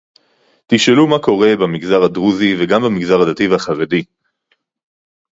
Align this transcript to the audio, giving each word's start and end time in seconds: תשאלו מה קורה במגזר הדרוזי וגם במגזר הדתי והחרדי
תשאלו 0.67 1.07
מה 1.07 1.19
קורה 1.19 1.55
במגזר 1.55 2.03
הדרוזי 2.03 2.55
וגם 2.59 2.81
במגזר 2.81 3.21
הדתי 3.21 3.47
והחרדי 3.47 4.03